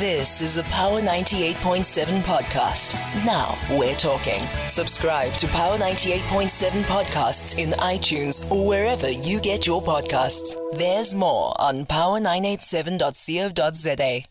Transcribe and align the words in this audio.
This 0.00 0.40
is 0.40 0.56
a 0.56 0.64
Power 0.64 1.00
98.7 1.00 2.22
podcast. 2.22 2.94
Now 3.24 3.56
we're 3.78 3.94
talking. 3.94 4.42
Subscribe 4.68 5.32
to 5.34 5.46
Power 5.46 5.78
98.7 5.78 6.82
podcasts 6.82 7.56
in 7.58 7.70
iTunes 7.78 8.50
or 8.50 8.66
wherever 8.66 9.08
you 9.08 9.38
get 9.38 9.68
your 9.68 9.80
podcasts. 9.80 10.56
There's 10.76 11.14
more 11.14 11.54
on 11.60 11.84
power987.co.za. 11.84 14.24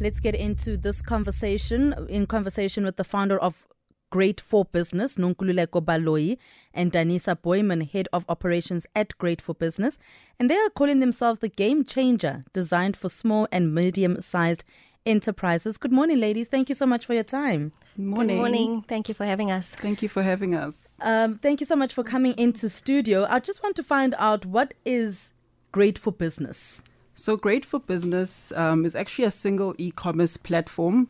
Let's 0.00 0.20
get 0.20 0.34
into 0.34 0.78
this 0.78 1.02
conversation 1.02 1.94
in 2.08 2.26
conversation 2.26 2.86
with 2.86 2.96
the 2.96 3.04
founder 3.04 3.38
of 3.38 3.66
Great 4.10 4.40
for 4.40 4.64
Business, 4.64 5.16
Nonkululeko 5.16 5.84
Baloyi, 5.84 6.36
and 6.74 6.92
Danisa 6.92 7.40
Boyman, 7.40 7.82
Head 7.82 8.08
of 8.12 8.24
Operations 8.28 8.86
at 8.94 9.16
Great 9.18 9.40
for 9.40 9.54
Business. 9.54 9.98
And 10.38 10.50
they 10.50 10.56
are 10.56 10.70
calling 10.70 11.00
themselves 11.00 11.38
the 11.38 11.48
game 11.48 11.84
changer, 11.84 12.42
designed 12.52 12.96
for 12.96 13.08
small 13.08 13.46
and 13.52 13.74
medium 13.74 14.20
sized 14.20 14.64
enterprises. 15.06 15.78
Good 15.78 15.92
morning, 15.92 16.18
ladies. 16.18 16.48
Thank 16.48 16.68
you 16.68 16.74
so 16.74 16.86
much 16.86 17.06
for 17.06 17.14
your 17.14 17.24
time. 17.24 17.72
Good 17.96 18.04
morning. 18.04 18.36
Good 18.36 18.40
morning. 18.40 18.82
Thank 18.82 19.08
you 19.08 19.14
for 19.14 19.24
having 19.24 19.50
us. 19.50 19.74
Thank 19.74 20.02
you 20.02 20.08
for 20.08 20.22
having 20.22 20.54
us. 20.54 20.88
Um, 21.00 21.38
thank 21.38 21.60
you 21.60 21.66
so 21.66 21.76
much 21.76 21.94
for 21.94 22.04
coming 22.04 22.34
into 22.36 22.68
studio. 22.68 23.26
I 23.30 23.40
just 23.40 23.62
want 23.62 23.76
to 23.76 23.82
find 23.82 24.14
out 24.18 24.44
what 24.44 24.74
is 24.84 25.32
Great 25.72 25.98
for 25.98 26.12
Business. 26.12 26.82
So, 27.14 27.36
Great 27.36 27.64
for 27.64 27.80
Business 27.80 28.52
um, 28.56 28.84
is 28.84 28.96
actually 28.96 29.26
a 29.26 29.30
single 29.30 29.74
e 29.78 29.90
commerce 29.90 30.36
platform 30.36 31.08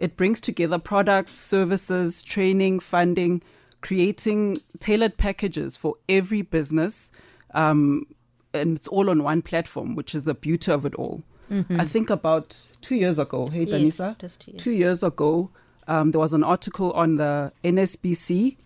it 0.00 0.16
brings 0.16 0.40
together 0.40 0.78
products, 0.78 1.38
services, 1.38 2.22
training, 2.22 2.80
funding, 2.80 3.42
creating 3.82 4.58
tailored 4.78 5.16
packages 5.18 5.76
for 5.76 5.94
every 6.08 6.42
business. 6.42 7.12
Um, 7.52 8.06
and 8.52 8.76
it's 8.76 8.88
all 8.88 9.10
on 9.10 9.22
one 9.22 9.42
platform, 9.42 9.94
which 9.94 10.14
is 10.14 10.24
the 10.24 10.34
beauty 10.34 10.72
of 10.72 10.84
it 10.84 10.94
all. 10.94 11.22
Mm-hmm. 11.50 11.80
I 11.80 11.84
think 11.84 12.10
about 12.10 12.60
two 12.80 12.96
years 12.96 13.18
ago, 13.18 13.46
hey, 13.46 13.64
yes, 13.64 13.98
Danisa? 13.98 14.18
Just 14.18 14.40
two 14.40 14.50
years. 14.52 14.62
two 14.62 14.72
years 14.72 15.02
ago, 15.02 15.50
um, 15.86 16.12
there 16.12 16.20
was 16.20 16.32
an 16.32 16.44
article 16.44 16.92
on 16.92 17.16
the 17.16 17.52
NSBC 17.62 18.56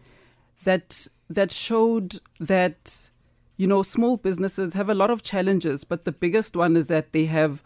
that 0.64 1.08
that 1.30 1.50
showed 1.50 2.20
that 2.38 3.10
you 3.56 3.66
know 3.66 3.82
small 3.82 4.18
businesses 4.18 4.74
have 4.74 4.90
a 4.90 4.94
lot 4.94 5.10
of 5.10 5.22
challenges, 5.22 5.84
but 5.84 6.04
the 6.04 6.12
biggest 6.12 6.56
one 6.56 6.76
is 6.76 6.86
that 6.88 7.12
they 7.12 7.24
have 7.24 7.62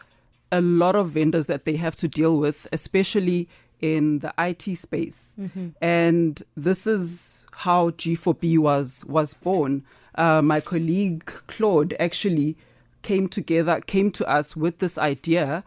a 0.50 0.60
lot 0.60 0.96
of 0.96 1.10
vendors 1.10 1.46
that 1.46 1.64
they 1.64 1.76
have 1.76 1.96
to 1.96 2.08
deal 2.08 2.38
with, 2.38 2.66
especially 2.72 3.48
in 3.80 4.20
the 4.20 4.32
IT 4.38 4.76
space. 4.76 5.36
Mm-hmm. 5.38 5.68
And 5.80 6.42
this 6.56 6.86
is 6.86 7.46
how 7.52 7.90
G4B 7.90 8.58
was 8.58 9.04
was 9.06 9.34
born. 9.34 9.84
Uh, 10.14 10.42
my 10.42 10.60
colleague 10.60 11.24
Claude 11.46 11.94
actually 12.00 12.56
came 13.02 13.28
together, 13.28 13.80
came 13.80 14.10
to 14.12 14.28
us 14.28 14.56
with 14.56 14.78
this 14.78 14.98
idea, 14.98 15.64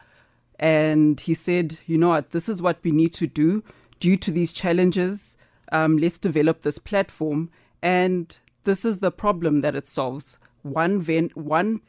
and 0.59 1.19
he 1.19 1.33
said, 1.33 1.79
"You 1.85 1.97
know 1.97 2.09
what? 2.09 2.31
This 2.31 2.49
is 2.49 2.61
what 2.61 2.79
we 2.83 2.91
need 2.91 3.13
to 3.13 3.27
do 3.27 3.63
due 3.99 4.17
to 4.17 4.31
these 4.31 4.51
challenges. 4.51 5.37
Um, 5.71 5.97
let's 5.97 6.17
develop 6.17 6.61
this 6.61 6.79
platform." 6.79 7.49
And 7.81 8.37
this 8.63 8.85
is 8.85 8.99
the 8.99 9.11
problem 9.11 9.61
that 9.61 9.75
it 9.75 9.87
solves. 9.87 10.37
One 10.63 11.01
vent, 11.01 11.35
one 11.35 11.81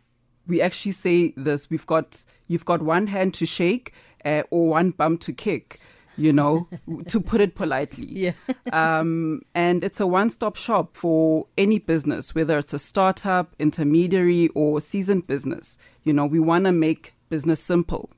we 0.47 0.61
actually 0.61 0.93
say 0.93 1.33
this 1.37 1.71
we've 1.71 1.87
got 1.87 2.25
you've 2.49 2.65
got 2.65 2.83
one 2.83 3.07
hand 3.09 3.35
to 3.35 3.47
shake 3.47 3.93
uh, 4.25 4.43
or 4.51 4.69
one 4.71 4.91
bum 4.91 5.19
to 5.19 5.33
kick 5.33 5.81
you 6.17 6.33
know 6.33 6.69
to 7.07 7.21
put 7.21 7.41
it 7.41 7.55
politely 7.55 8.07
Yeah. 8.07 8.33
um, 8.73 9.43
and 9.55 9.83
it's 9.85 10.01
a 10.01 10.07
one-stop 10.07 10.57
shop 10.57 10.97
for 10.97 11.47
any 11.57 11.79
business 11.79 12.35
whether 12.35 12.59
it's 12.59 12.73
a 12.75 12.79
startup 12.79 13.55
intermediary 13.59 14.49
or 14.55 14.81
seasoned 14.81 15.27
business 15.27 15.79
you 16.05 16.13
know 16.13 16.27
we 16.27 16.39
want 16.41 16.65
to 16.67 16.73
make 16.73 17.15
business 17.31 17.63
simple 17.63 18.11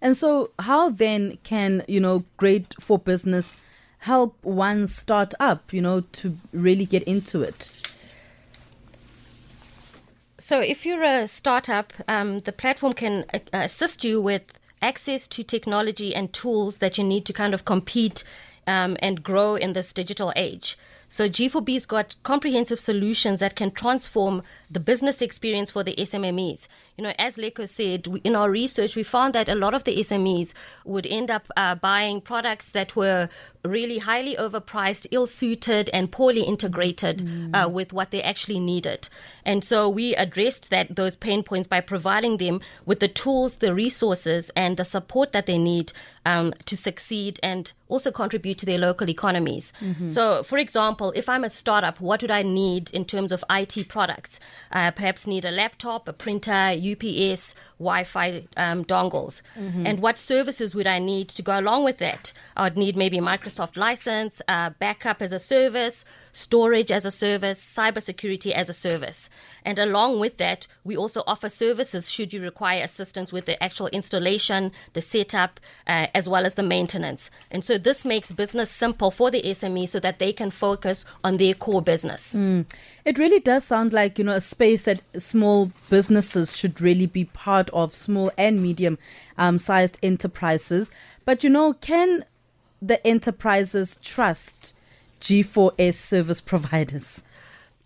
And 0.00 0.16
so, 0.16 0.50
how 0.58 0.88
then 0.88 1.36
can, 1.42 1.82
you 1.86 2.00
know, 2.00 2.22
Great 2.38 2.74
for 2.80 2.98
Business 2.98 3.54
help 3.98 4.42
one 4.42 4.86
start 4.86 5.34
up, 5.38 5.72
you 5.74 5.82
know, 5.82 6.00
to 6.12 6.34
really 6.54 6.86
get 6.86 7.02
into 7.02 7.42
it? 7.42 7.70
So, 10.50 10.58
if 10.58 10.84
you're 10.84 11.04
a 11.04 11.28
startup, 11.28 11.92
um, 12.08 12.40
the 12.40 12.50
platform 12.50 12.92
can 12.92 13.24
uh, 13.32 13.38
assist 13.52 14.02
you 14.02 14.20
with 14.20 14.58
access 14.82 15.28
to 15.28 15.44
technology 15.44 16.12
and 16.12 16.32
tools 16.32 16.78
that 16.78 16.98
you 16.98 17.04
need 17.04 17.24
to 17.26 17.32
kind 17.32 17.54
of 17.54 17.64
compete 17.64 18.24
um, 18.66 18.96
and 19.00 19.22
grow 19.22 19.54
in 19.54 19.74
this 19.74 19.92
digital 19.92 20.32
age. 20.34 20.76
So 21.10 21.28
G4B's 21.28 21.86
got 21.86 22.14
comprehensive 22.22 22.80
solutions 22.80 23.40
that 23.40 23.56
can 23.56 23.72
transform 23.72 24.42
the 24.70 24.78
business 24.78 25.20
experience 25.20 25.70
for 25.70 25.82
the 25.82 25.96
SMMEs. 25.96 26.68
You 26.96 27.04
know, 27.04 27.12
as 27.18 27.36
Leko 27.36 27.68
said, 27.68 28.06
we, 28.06 28.20
in 28.20 28.36
our 28.36 28.48
research, 28.48 28.94
we 28.94 29.02
found 29.02 29.34
that 29.34 29.48
a 29.48 29.56
lot 29.56 29.74
of 29.74 29.82
the 29.82 29.96
SMEs 29.96 30.54
would 30.84 31.06
end 31.06 31.28
up 31.30 31.48
uh, 31.56 31.74
buying 31.74 32.20
products 32.20 32.70
that 32.70 32.94
were 32.94 33.28
really 33.64 33.98
highly 33.98 34.36
overpriced, 34.36 35.08
ill-suited, 35.10 35.90
and 35.92 36.12
poorly 36.12 36.42
integrated 36.42 37.28
uh, 37.52 37.68
with 37.68 37.92
what 37.92 38.12
they 38.12 38.22
actually 38.22 38.60
needed. 38.60 39.08
And 39.44 39.64
so 39.64 39.88
we 39.88 40.14
addressed 40.14 40.70
that 40.70 40.94
those 40.94 41.16
pain 41.16 41.42
points 41.42 41.66
by 41.66 41.80
providing 41.80 42.36
them 42.36 42.60
with 42.86 43.00
the 43.00 43.08
tools, 43.08 43.56
the 43.56 43.74
resources, 43.74 44.50
and 44.54 44.76
the 44.76 44.84
support 44.84 45.32
that 45.32 45.46
they 45.46 45.58
need 45.58 45.92
um, 46.24 46.54
to 46.66 46.76
succeed 46.76 47.40
and 47.42 47.72
also 47.88 48.12
contribute 48.12 48.58
to 48.58 48.66
their 48.66 48.78
local 48.78 49.10
economies. 49.10 49.72
So, 50.06 50.42
for 50.44 50.58
example, 50.58 50.99
if 51.08 51.28
I'm 51.28 51.44
a 51.44 51.50
startup, 51.50 52.00
what 52.00 52.22
would 52.22 52.30
I 52.30 52.42
need 52.42 52.90
in 52.90 53.04
terms 53.04 53.32
of 53.32 53.42
IT 53.50 53.88
products? 53.88 54.38
Uh, 54.70 54.90
perhaps 54.90 55.26
need 55.26 55.44
a 55.44 55.50
laptop, 55.50 56.06
a 56.06 56.12
printer, 56.12 56.74
UPS, 56.76 57.54
Wi-Fi 57.78 58.44
um, 58.56 58.84
dongles, 58.84 59.40
and 59.86 60.00
what 60.00 60.18
services 60.18 60.74
would 60.74 60.86
I 60.86 60.98
need 60.98 61.28
to 61.30 61.42
go 61.42 61.58
along 61.58 61.84
with 61.84 61.98
that? 61.98 62.32
I 62.56 62.64
would 62.64 62.76
need 62.76 62.96
maybe 62.96 63.18
Microsoft 63.18 63.76
license, 63.76 64.42
uh, 64.48 64.70
backup 64.78 65.22
as 65.22 65.32
a 65.32 65.38
service, 65.38 66.04
storage 66.40 66.90
as 66.90 67.04
a 67.04 67.10
service, 67.10 67.60
cybersecurity 67.62 68.52
as 68.52 68.68
a 68.68 68.74
service. 68.74 69.30
And 69.64 69.78
along 69.78 70.18
with 70.18 70.38
that, 70.38 70.66
we 70.82 70.96
also 70.96 71.22
offer 71.26 71.48
services 71.48 72.10
should 72.10 72.32
you 72.32 72.40
require 72.40 72.82
assistance 72.82 73.32
with 73.32 73.44
the 73.44 73.62
actual 73.62 73.88
installation, 73.88 74.72
the 74.94 75.02
setup, 75.02 75.60
uh, 75.86 76.06
as 76.14 76.28
well 76.28 76.46
as 76.46 76.54
the 76.54 76.62
maintenance. 76.62 77.30
And 77.50 77.64
so 77.64 77.78
this 77.78 78.04
makes 78.04 78.32
business 78.32 78.70
simple 78.70 79.10
for 79.10 79.30
the 79.30 79.42
SME 79.42 79.88
so 79.88 80.00
that 80.00 80.18
they 80.18 80.32
can 80.32 80.50
focus 80.50 81.04
on 81.22 81.36
their 81.36 81.54
core 81.54 81.82
business. 81.82 82.34
It 83.04 83.18
really 83.18 83.40
does 83.40 83.64
sound 83.64 83.92
like, 83.92 84.18
you 84.18 84.24
know, 84.24 84.34
a 84.34 84.40
space 84.40 84.84
that 84.84 85.02
small 85.20 85.70
businesses 85.88 86.56
should 86.56 86.80
really 86.80 87.06
be 87.06 87.24
part 87.26 87.70
of, 87.70 87.94
small 87.94 88.30
and 88.38 88.62
medium 88.62 88.98
um, 89.36 89.58
sized 89.58 89.98
enterprises. 90.02 90.90
But, 91.24 91.44
you 91.44 91.50
know, 91.50 91.74
can 91.74 92.24
the 92.82 93.04
enterprises 93.06 93.98
trust 94.02 94.74
G4B 95.20 95.94
service 95.94 96.40
providers? 96.40 97.22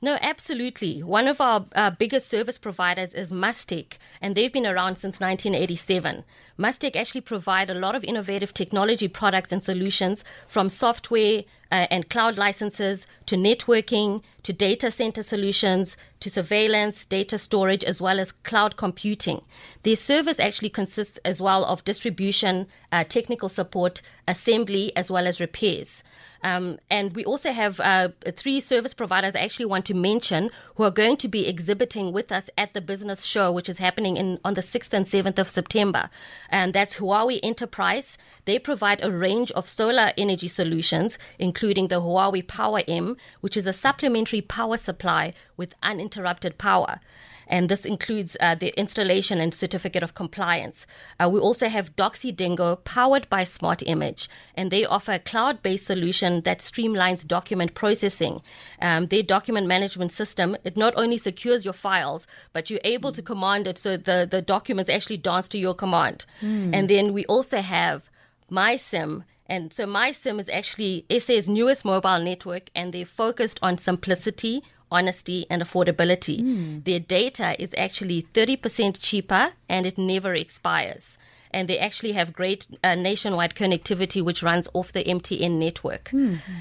No, 0.05 0.19
absolutely. 0.21 1.03
One 1.03 1.27
of 1.27 1.41
our 1.41 1.65
uh, 1.75 1.91
biggest 1.91 2.29
service 2.29 2.59
providers 2.59 3.15
is 3.15 3.33
Mustek, 3.33 3.95
and 4.21 4.35
they've 4.35 4.53
been 4.53 4.67
around 4.67 4.97
since 4.97 5.19
1987. 5.19 6.25
Mustek 6.59 6.95
actually 6.95 7.23
provide 7.23 7.71
a 7.71 7.75
lot 7.75 7.95
of 7.95 8.05
innovative 8.05 8.53
technology 8.53 9.09
products 9.09 9.51
and 9.51 9.65
solutions 9.65 10.23
from 10.47 10.69
software 10.69 11.45
uh, 11.71 11.87
and 11.91 12.09
cloud 12.09 12.37
licenses 12.37 13.07
to 13.27 13.37
networking 13.37 14.23
to 14.45 14.53
data 14.53 14.91
center 14.91 15.23
solutions 15.23 15.97
to 16.21 16.31
surveillance, 16.31 17.05
data 17.05 17.39
storage, 17.39 17.85
as 17.85 18.01
well 18.01 18.21
as 18.21 18.33
cloud 18.33 18.77
computing. 18.77 19.43
Their 19.83 19.97
service 19.97 20.39
actually 20.39 20.71
consists 20.71 21.19
as 21.25 21.41
well 21.41 21.65
of 21.65 21.85
distribution, 21.85 22.67
uh, 22.93 23.05
technical 23.05 23.49
support, 23.49 24.01
assembly, 24.29 24.95
as 24.97 25.11
well 25.11 25.27
as 25.27 25.41
repairs. 25.41 26.05
Um, 26.43 26.79
and 26.91 27.17
we 27.17 27.25
also 27.25 27.53
have 27.53 27.81
uh, 27.81 28.11
three 28.37 28.61
service 28.61 28.93
providers 28.93 29.35
I 29.35 29.41
actually 29.41 29.65
want 29.65 29.87
to 29.87 29.95
mention 29.95 30.51
who 30.75 30.83
are 30.85 30.91
going 30.91 31.17
to 31.19 31.29
be 31.29 31.49
exhibiting 31.49 32.13
with 32.13 32.31
us 32.31 32.51
at 32.59 32.75
the 32.75 32.83
business 32.83 33.25
show, 33.25 33.51
which 33.51 33.71
is 33.71 33.79
happening 33.79 34.19
in, 34.19 34.39
on 34.45 34.53
the 34.53 34.61
6th 34.61 34.93
and 34.93 35.07
7th 35.07 35.39
of 35.39 35.49
September. 35.49 36.11
And 36.51 36.75
that's 36.75 36.99
Huawei 36.99 37.41
Enterprise. 37.43 38.19
They 38.45 38.59
provide 38.59 39.03
a 39.03 39.11
range 39.11 39.53
of 39.53 39.71
solar 39.71 40.13
energy 40.19 40.49
solutions, 40.49 41.19
including 41.39 41.64
the 41.73 42.01
Huawei 42.01 42.47
Power 42.47 42.83
M, 42.87 43.17
which 43.41 43.57
is 43.57 43.67
a 43.67 43.73
supplementary 43.73 44.41
power 44.41 44.77
supply 44.77 45.33
with 45.57 45.75
uninterrupted 45.83 46.59
power 46.59 47.01
and 47.47 47.69
this 47.69 47.85
includes 47.85 48.37
uh, 48.41 48.55
the 48.55 48.79
installation 48.79 49.41
and 49.41 49.53
certificate 49.55 50.03
of 50.03 50.15
compliance. 50.15 50.87
Uh, 51.21 51.29
we 51.29 51.41
also 51.41 51.69
have 51.69 51.97
Doxy 51.97 52.35
Dingo, 52.35 52.77
powered 52.77 53.29
by 53.29 53.45
Smart 53.45 53.83
Image, 53.87 54.29
and 54.57 54.71
they 54.71 54.85
offer 54.85 55.13
a 55.13 55.19
cloud-based 55.19 55.87
solution 55.87 56.43
that 56.43 56.59
streamlines 56.61 57.27
document 57.27 57.75
processing. 57.75 58.41
Um, 58.81 59.07
their 59.07 59.23
document 59.23 59.67
management 59.67 60.13
system 60.13 60.57
it 60.65 60.77
not 60.77 60.95
only 60.97 61.19
secures 61.19 61.65
your 61.65 61.75
files, 61.75 62.27
but 62.53 62.71
you're 62.71 62.81
able 62.85 63.13
to 63.13 63.23
command 63.23 63.67
it 63.67 63.79
so 63.79 63.97
the 63.97 64.27
the 64.31 64.43
documents 64.43 64.91
actually 64.91 65.17
dance 65.17 65.49
to 65.49 65.59
your 65.59 65.75
command. 65.75 66.27
And 66.75 66.89
then 66.89 67.13
we 67.13 67.25
also 67.27 67.61
have 67.61 68.11
MySim. 68.51 69.25
And 69.47 69.73
so 69.73 69.87
MySim 69.87 70.41
is 70.41 70.49
actually 70.49 71.05
SA's 71.19 71.49
newest 71.49 71.85
mobile 71.85 72.19
network, 72.19 72.71
and 72.75 72.93
they're 72.93 73.05
focused 73.05 73.59
on 73.63 73.79
simplicity, 73.79 74.63
honesty, 74.91 75.47
and 75.51 75.63
affordability. 75.63 76.41
Hmm. 76.41 76.81
Their 76.85 77.01
data 77.01 77.61
is 77.61 77.75
actually 77.77 78.23
30% 78.23 78.99
cheaper 79.01 79.53
and 79.69 79.87
it 79.87 79.99
never 79.99 80.35
expires. 80.35 81.19
And 81.51 81.69
they 81.69 81.79
actually 81.79 82.13
have 82.13 82.33
great 82.33 82.67
uh, 82.83 82.97
nationwide 82.97 83.55
connectivity, 83.55 84.23
which 84.23 84.43
runs 84.43 84.69
off 84.73 84.93
the 84.93 85.05
MTN 85.05 85.53
network. 85.59 86.11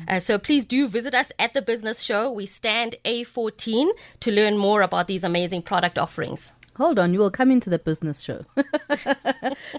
Uh, 0.07 0.19
so 0.19 0.37
please 0.37 0.65
do 0.65 0.87
visit 0.87 1.15
us 1.15 1.31
at 1.39 1.53
the 1.53 1.63
business 1.63 2.01
show. 2.01 2.31
We 2.31 2.45
stand 2.45 2.95
A14 3.03 3.89
to 4.19 4.31
learn 4.31 4.57
more 4.57 4.81
about 4.81 5.07
these 5.07 5.23
amazing 5.23 5.63
product 5.63 5.97
offerings. 5.97 6.53
Hold 6.77 6.97
on, 6.97 7.13
you 7.13 7.19
will 7.19 7.29
come 7.31 7.51
into 7.51 7.69
the 7.69 7.77
business 7.77 8.21
show 8.21 8.45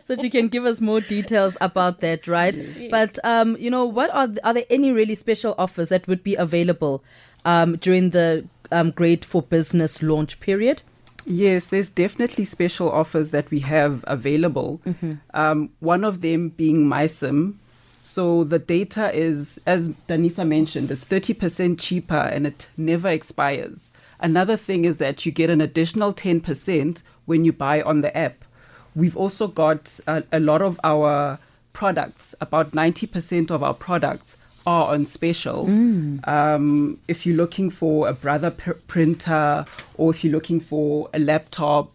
so 0.05 0.15
that 0.15 0.23
you 0.23 0.31
can 0.31 0.47
give 0.49 0.65
us 0.65 0.81
more 0.81 1.01
details 1.01 1.57
about 1.61 2.01
that, 2.01 2.29
right? 2.29 2.57
But 2.91 3.19
um, 3.25 3.57
you 3.59 3.71
know, 3.71 3.85
what 3.85 4.11
are 4.15 4.29
are 4.45 4.55
there 4.55 4.65
any 4.71 4.93
really 4.93 5.15
special 5.17 5.55
offers 5.59 5.89
that 5.89 6.07
would 6.07 6.23
be 6.23 6.37
available 6.37 7.03
um, 7.45 7.77
during 7.77 8.11
the 8.11 8.47
um, 8.71 8.93
Great 8.93 9.25
for 9.25 9.43
Business 9.43 10.03
launch 10.03 10.39
period? 10.41 10.83
Yes, 11.27 11.69
there's 11.69 11.89
definitely 11.89 12.45
special 12.45 12.91
offers 12.91 13.31
that 13.31 13.51
we 13.51 13.61
have 13.61 14.05
available. 14.07 14.81
Um, 15.33 15.71
one 15.81 16.05
of 16.05 16.21
them 16.21 16.51
being 16.51 16.87
MySim. 16.87 17.55
So 18.03 18.45
the 18.45 18.59
data 18.59 19.11
is, 19.17 19.59
as 19.65 19.89
Danisa 20.09 20.47
mentioned, 20.47 20.91
it's 20.91 21.07
30% 21.07 21.81
cheaper 21.81 22.15
and 22.15 22.47
it 22.47 22.69
never 22.77 23.09
expires. 23.09 23.91
Another 24.21 24.57
thing 24.57 24.85
is 24.85 24.97
that 24.99 25.25
you 25.27 25.33
get 25.33 25.51
an 25.51 25.61
additional 25.61 26.13
10% 26.13 27.03
when 27.27 27.45
you 27.45 27.53
buy 27.53 27.83
on 27.83 28.01
the 28.01 28.17
app. 28.17 28.45
We've 28.95 29.17
also 29.17 29.49
got 29.49 29.99
a, 30.07 30.23
a 30.33 30.41
lot 30.41 30.63
of 30.63 30.79
our 30.85 31.39
products, 31.73 32.35
about 32.41 32.73
90% 32.73 33.51
of 33.51 33.63
our 33.63 33.75
products 33.75 34.37
are 34.67 34.93
on 34.93 35.05
special. 35.05 35.67
Um, 36.25 36.99
if 37.09 37.27
you're 37.27 37.37
looking 37.37 37.71
for 37.71 38.09
a 38.09 38.13
brother 38.15 38.51
pr- 38.51 38.73
printer 38.87 39.67
or 39.97 40.11
if 40.11 40.25
you're 40.25 40.33
looking 40.33 40.61
for 40.61 41.11
a 41.13 41.19
laptop, 41.19 41.91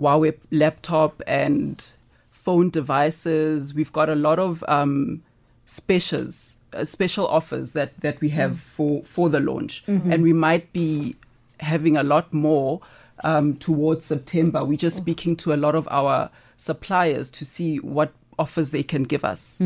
Huawei 0.00 0.36
laptop 0.50 1.20
and 1.26 1.84
phone 2.30 2.70
devices, 2.70 3.74
we've 3.74 3.92
got 3.92 4.08
a 4.08 4.14
lot 4.14 4.38
of 4.38 4.64
um, 4.68 5.22
specials, 5.66 6.56
uh, 6.72 6.84
special 6.84 7.26
offers 7.28 7.72
that, 7.72 8.00
that 8.00 8.20
we 8.20 8.30
have 8.30 8.58
for, 8.60 9.02
for 9.04 9.28
the 9.28 9.38
launch. 9.40 9.84
And 9.86 10.22
we 10.22 10.32
might 10.32 10.72
be 10.72 11.14
having 11.60 11.96
a 11.96 12.02
lot 12.02 12.32
more 12.32 12.80
um, 13.24 13.56
towards 13.56 14.04
September. 14.04 14.64
We're 14.64 14.78
just 14.78 14.96
speaking 14.96 15.36
to 15.36 15.52
a 15.52 15.56
lot 15.56 15.74
of 15.74 15.88
our 15.90 16.30
suppliers 16.56 17.30
to 17.32 17.44
see 17.44 17.76
what 17.78 18.12
offers 18.38 18.70
they 18.70 18.82
can 18.82 19.02
give 19.02 19.24
us. 19.24 19.58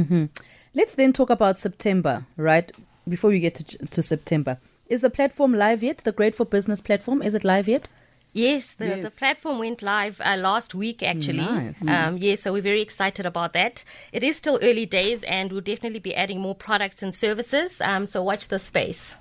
Let's 0.75 0.95
then 0.95 1.13
talk 1.13 1.31
about 1.31 1.59
September, 1.59 2.25
right? 2.37 2.73
Before 3.07 3.31
we 3.31 3.41
get 3.41 3.55
to, 3.57 3.87
to 3.87 4.03
September, 4.03 4.59
is 4.89 5.01
the 5.01 5.11
platform 5.11 5.53
live 5.53 5.83
yet? 5.83 5.99
The 5.99 6.13
Great 6.13 6.35
for 6.35 6.47
Business 6.47 6.81
platform 6.81 7.23
is 7.23 7.35
it 7.35 7.45
live 7.45 7.69
yet? 7.69 7.89
Yes, 8.35 8.77
the, 8.77 8.95
the 9.03 9.11
platform 9.11 9.59
went 9.59 9.83
live 9.83 10.19
uh, 10.25 10.37
last 10.39 10.75
week, 10.75 11.03
actually. 11.03 11.41
Nice. 11.41 11.87
Um, 11.87 12.17
yes, 12.17 12.41
so 12.41 12.53
we're 12.55 12.63
very 12.63 12.81
excited 12.81 13.27
about 13.27 13.53
that. 13.53 13.85
It 14.11 14.25
is 14.25 14.37
still 14.37 14.59
early 14.63 14.87
days, 14.87 15.23
and 15.25 15.53
we'll 15.53 15.61
definitely 15.61 15.99
be 15.99 16.15
adding 16.15 16.41
more 16.41 16.55
products 16.55 17.03
and 17.03 17.15
services. 17.15 17.83
Um, 17.83 18.07
so 18.07 18.23
watch 18.23 18.49
the 18.49 18.59
space. 18.59 19.19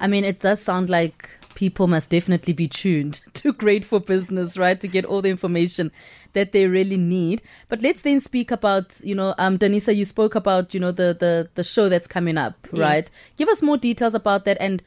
I 0.00 0.08
mean, 0.08 0.24
it 0.24 0.40
does 0.40 0.60
sound 0.60 0.90
like 0.90 1.30
people 1.54 1.86
must 1.86 2.10
definitely 2.10 2.52
be 2.52 2.68
tuned 2.68 3.20
to 3.34 3.52
Great 3.52 3.84
for 3.84 4.00
Business, 4.00 4.56
right, 4.56 4.80
to 4.80 4.88
get 4.88 5.04
all 5.04 5.22
the 5.22 5.30
information 5.30 5.90
that 6.32 6.52
they 6.52 6.66
really 6.66 6.96
need. 6.96 7.42
But 7.68 7.82
let's 7.82 8.02
then 8.02 8.20
speak 8.20 8.50
about, 8.50 9.00
you 9.04 9.14
know, 9.14 9.34
um, 9.38 9.58
Danisa, 9.58 9.94
you 9.94 10.04
spoke 10.04 10.34
about, 10.34 10.74
you 10.74 10.80
know, 10.80 10.92
the 10.92 11.16
the 11.18 11.48
the 11.54 11.64
show 11.64 11.88
that's 11.88 12.06
coming 12.06 12.38
up, 12.38 12.54
right? 12.72 13.04
Yes. 13.04 13.10
Give 13.36 13.48
us 13.48 13.62
more 13.62 13.76
details 13.76 14.14
about 14.14 14.44
that, 14.44 14.56
and 14.60 14.82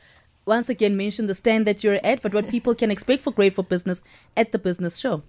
once 0.46 0.70
again, 0.70 0.96
mention 0.96 1.28
the 1.28 1.36
stand 1.36 1.66
that 1.68 1.84
you're 1.84 2.00
at, 2.04 2.22
but 2.22 2.34
what 2.34 2.50
people 2.50 2.76
can 2.76 2.92
expect 2.92 3.22
for 3.24 3.32
Great 3.32 3.54
for 3.54 3.64
Business 3.64 4.02
at 4.38 4.52
the 4.52 4.60
business 4.60 4.98
show. 4.98 5.24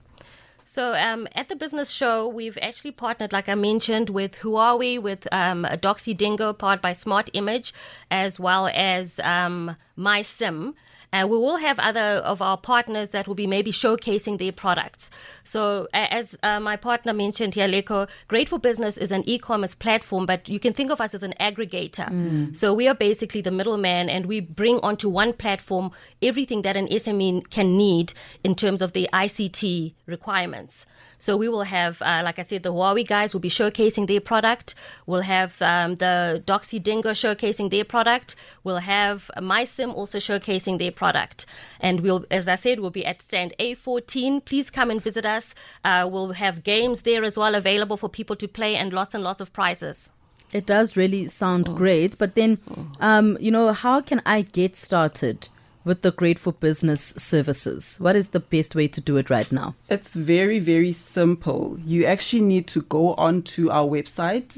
So 0.69 0.94
um, 0.94 1.29
at 1.33 1.49
the 1.49 1.55
business 1.55 1.91
show, 1.91 2.27
we've 2.27 2.59
actually 2.61 2.91
partnered, 2.91 3.33
like 3.33 3.49
I 3.49 3.55
mentioned, 3.55 4.11
with 4.11 4.41
Huawei, 4.41 5.00
with 5.00 5.29
um, 5.33 5.62
Doxy 5.65 6.15
Dingo, 6.15 6.53
powered 6.53 6.83
by 6.83 6.93
Smart 6.93 7.31
Image, 7.35 7.73
as 8.11 8.41
well 8.41 8.69
as 8.75 9.21
um, 9.21 9.77
MySim. 9.97 10.75
Uh, 11.12 11.26
we 11.29 11.37
will 11.37 11.56
have 11.56 11.79
other 11.79 12.00
of 12.00 12.43
our 12.43 12.56
partners 12.56 13.11
that 13.11 13.26
will 13.26 13.35
be 13.35 13.47
maybe 13.47 13.70
showcasing 13.70 14.38
their 14.38 14.53
products. 14.53 15.11
So, 15.44 15.88
as 15.93 16.37
uh, 16.43 16.61
my 16.61 16.76
partner 16.76 17.12
mentioned 17.12 17.55
here, 17.55 17.69
Leko, 17.69 18.08
Great 18.29 18.49
for 18.49 18.58
Business 18.58 18.97
is 18.97 19.12
an 19.12 19.23
e-commerce 19.26 19.75
platform, 19.75 20.26
but 20.26 20.49
you 20.49 20.58
can 20.58 20.73
think 20.73 20.91
of 20.91 21.00
us 21.00 21.14
as 21.14 21.23
an 21.23 21.35
aggregator. 21.41 22.56
So 22.56 22.73
we 22.75 22.88
are 22.88 22.94
basically 22.94 23.41
the 23.41 23.50
middleman, 23.50 24.08
and 24.08 24.26
we 24.26 24.41
bring 24.41 24.79
onto 24.81 25.08
one 25.08 25.32
platform 25.32 25.91
everything 26.23 26.62
that 26.62 26.76
an 26.76 26.88
SME 26.88 27.49
can 27.50 27.76
need 27.76 28.12
in 28.44 28.55
terms 28.55 28.82
of 28.82 28.93
the 28.93 29.09
ICT 29.12 29.94
requirements. 30.06 30.87
So 31.19 31.37
we 31.37 31.49
will 31.49 31.62
have, 31.62 32.02
uh, 32.02 32.20
like 32.25 32.38
I 32.38 32.43
said, 32.43 32.62
the 32.62 32.73
Huawei 32.73 33.06
guys 33.06 33.32
will 33.32 33.41
be 33.41 33.49
showcasing 33.49 34.06
their 34.06 34.20
product. 34.20 34.75
We'll 35.06 35.23
have 35.23 35.61
um, 35.62 35.94
the 35.97 36.43
Doxy 36.47 36.82
Dingo 36.82 37.11
showcasing 37.12 37.70
their 37.70 37.85
product. 37.85 38.37
We'll 38.64 38.79
have 38.79 39.31
MySim 39.37 39.94
also 39.94 40.19
showcasing 40.19 40.79
their 40.79 40.93
product. 40.96 41.46
And 41.81 42.00
we'll, 42.00 42.25
as 42.31 42.48
I 42.48 42.56
said, 42.56 42.81
we'll 42.81 42.90
be 42.90 43.06
at 43.06 43.22
stand 43.22 43.54
A14. 43.60 44.44
Please 44.44 44.70
come 44.70 44.90
and 44.90 45.00
visit 45.00 45.25
us. 45.25 45.54
Uh, 45.84 46.08
we'll 46.10 46.32
have 46.32 46.64
games 46.64 47.02
there 47.02 47.22
as 47.22 47.38
well 47.38 47.54
available 47.54 47.96
for 47.96 48.08
people 48.08 48.37
to 48.37 48.48
play 48.48 48.75
and 48.75 48.93
lots 48.93 49.14
and 49.14 49.22
lots 49.22 49.40
of 49.40 49.52
prizes. 49.52 50.10
It 50.52 50.66
does 50.66 50.96
really 50.96 51.28
sound 51.28 51.66
great, 51.66 52.16
but 52.19 52.34
then, 52.34 52.58
um, 53.00 53.37
you 53.40 53.50
know, 53.50 53.72
how 53.72 54.00
can 54.00 54.22
I 54.25 54.43
get 54.43 54.76
started 54.76 55.48
with 55.84 56.02
the 56.02 56.10
Great 56.10 56.38
for 56.38 56.52
Business 56.52 57.14
services? 57.16 57.96
What 57.99 58.16
is 58.16 58.28
the 58.28 58.40
best 58.40 58.75
way 58.75 58.88
to 58.88 59.00
do 59.00 59.16
it 59.16 59.31
right 59.31 59.50
now? 59.50 59.75
It's 59.88 60.14
very, 60.14 60.58
very 60.58 60.92
simple. 60.92 61.78
You 61.84 62.04
actually 62.06 62.42
need 62.42 62.66
to 62.69 62.82
go 62.82 63.14
onto 63.14 63.70
our 63.70 63.87
website, 63.87 64.56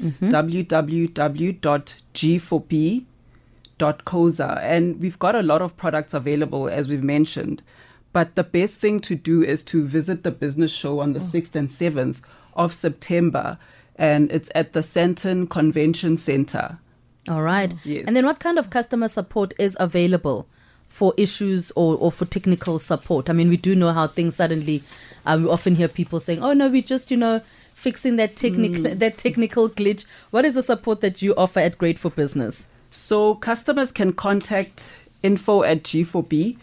www.g4b.coza, 3.79 4.59
and 4.61 5.01
we've 5.01 5.17
got 5.17 5.35
a 5.35 5.41
lot 5.41 5.61
of 5.61 5.75
products 5.77 6.13
available, 6.13 6.67
as 6.69 6.87
we've 6.87 7.03
mentioned. 7.03 7.63
But 8.11 8.35
the 8.35 8.43
best 8.43 8.79
thing 8.79 8.99
to 9.01 9.15
do 9.15 9.43
is 9.43 9.63
to 9.65 9.83
visit 9.85 10.23
the 10.23 10.31
business 10.31 10.71
show 10.71 10.99
on 10.99 11.13
the 11.13 11.19
6th 11.19 11.55
and 11.55 11.69
7th 11.69 12.17
of 12.55 12.73
September, 12.73 13.57
and 13.95 14.31
it's 14.31 14.51
at 14.55 14.73
the 14.73 14.81
Sandton 14.81 15.49
Convention 15.49 16.17
Center. 16.17 16.79
All 17.27 17.41
right. 17.41 17.73
Yes. 17.83 18.05
And 18.07 18.15
then 18.15 18.25
what 18.25 18.39
kind 18.39 18.57
of 18.57 18.69
customer 18.69 19.07
support 19.07 19.53
is 19.59 19.77
available 19.79 20.47
for 20.87 21.13
issues 21.17 21.71
or, 21.75 21.95
or 21.95 22.11
for 22.11 22.25
technical 22.25 22.79
support? 22.79 23.29
I 23.29 23.33
mean, 23.33 23.49
we 23.49 23.57
do 23.57 23.75
know 23.75 23.93
how 23.93 24.07
things 24.07 24.35
suddenly, 24.35 24.83
uh, 25.25 25.37
we 25.39 25.47
often 25.47 25.75
hear 25.75 25.87
people 25.87 26.19
saying, 26.19 26.43
oh, 26.43 26.53
no, 26.53 26.67
we 26.67 26.81
just, 26.81 27.11
you 27.11 27.17
know, 27.17 27.41
fixing 27.75 28.15
that, 28.15 28.35
technical 28.35 28.95
that 28.95 29.17
technical 29.17 29.69
glitch. 29.69 30.05
What 30.31 30.45
is 30.45 30.55
the 30.55 30.63
support 30.63 31.01
that 31.01 31.21
you 31.21 31.35
offer 31.35 31.59
at 31.59 31.77
Great 31.77 31.99
for 31.99 32.09
Business? 32.09 32.67
So 32.91 33.35
customers 33.35 33.91
can 33.91 34.13
contact 34.13 34.95
info 35.21 35.63
at 35.63 35.83
g4b. 35.83 36.57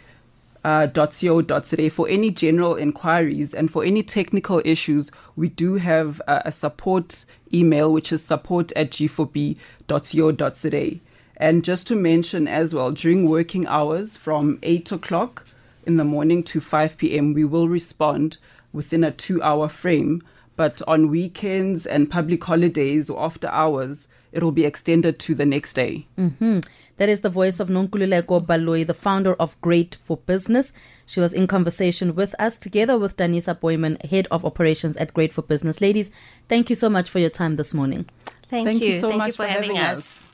Uh, 0.64 0.88
.co.za 0.88 1.90
for 1.90 2.09
any 2.09 2.33
general 2.33 2.75
inquiries 2.75 3.54
and 3.54 3.71
for 3.71 3.85
any 3.85 4.02
technical 4.02 4.61
issues 4.64 5.12
we 5.37 5.49
do 5.49 5.76
have 5.76 6.21
uh, 6.26 6.42
a 6.45 6.50
support 6.50 7.25
email 7.54 7.92
which 7.92 8.11
is 8.11 8.25
support 8.25 8.73
at 8.73 8.90
g4b.co.za 8.90 10.90
and 11.37 11.62
just 11.62 11.87
to 11.87 11.95
mention 11.95 12.49
as 12.49 12.75
well 12.75 12.90
during 12.90 13.30
working 13.30 13.64
hours 13.68 14.16
from 14.16 14.59
8 14.64 14.90
o'clock 14.90 15.45
in 15.87 15.99
the 15.99 16.04
morning 16.04 16.42
to 16.42 16.61
5 16.61 16.99
p.m 16.99 17.33
we 17.33 17.45
will 17.45 17.68
respond 17.68 18.37
within 18.73 19.04
a 19.04 19.12
two 19.12 19.40
hour 19.45 19.68
frame 19.68 20.21
but 20.56 20.83
on 20.88 21.11
weekends 21.11 21.87
and 21.87 22.11
public 22.11 22.42
holidays 22.42 23.09
or 23.09 23.25
after 23.25 23.47
hours 23.50 24.09
it 24.36 24.42
will 24.42 24.52
be 24.52 24.64
extended 24.64 25.18
to 25.18 25.34
the 25.34 25.46
next 25.46 25.72
day 25.72 26.06
mm-hmm. 26.18 26.60
That 26.96 27.08
is 27.10 27.20
the 27.20 27.28
voice 27.28 27.60
of 27.60 27.68
Nonkululeko 27.68 28.46
Baloyi, 28.46 28.86
the 28.86 28.94
founder 28.94 29.34
of 29.34 29.60
Great 29.60 29.96
for 30.02 30.16
Business. 30.16 30.72
She 31.04 31.20
was 31.20 31.34
in 31.34 31.46
conversation 31.46 32.14
with 32.14 32.34
us 32.38 32.56
together 32.56 32.98
with 32.98 33.16
Danisa 33.16 33.58
Boyman, 33.58 33.98
head 34.10 34.26
of 34.30 34.46
operations 34.46 34.96
at 34.96 35.12
Great 35.12 35.32
for 35.32 35.42
Business. 35.42 35.80
Ladies, 35.80 36.10
thank 36.48 36.70
you 36.70 36.76
so 36.76 36.88
much 36.88 37.10
for 37.10 37.18
your 37.18 37.30
time 37.30 37.56
this 37.56 37.74
morning. 37.74 38.08
Thank, 38.48 38.66
Thank 38.66 38.82
you. 38.82 38.94
you 38.94 39.00
so 39.00 39.08
Thank 39.08 39.18
much 39.18 39.28
you 39.28 39.34
for, 39.34 39.44
for 39.44 39.48
having, 39.48 39.74
having 39.74 39.98
us. 39.98 39.98
us. 39.98 40.24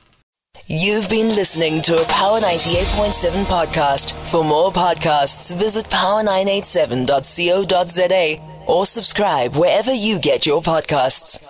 You've 0.67 1.09
been 1.09 1.35
listening 1.35 1.81
to 1.81 2.01
a 2.01 2.05
Power 2.05 2.39
98.7 2.39 3.43
podcast. 3.45 4.13
For 4.31 4.43
more 4.43 4.71
podcasts, 4.71 5.51
visit 5.57 5.85
power987.co.za 5.85 8.63
or 8.67 8.85
subscribe 8.85 9.55
wherever 9.55 9.91
you 9.91 10.19
get 10.19 10.45
your 10.45 10.61
podcasts. 10.61 11.43